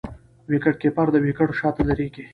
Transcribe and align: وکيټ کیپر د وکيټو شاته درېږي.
وکيټ 0.51 0.75
کیپر 0.81 1.07
د 1.11 1.15
وکيټو 1.25 1.57
شاته 1.59 1.81
درېږي. 1.89 2.25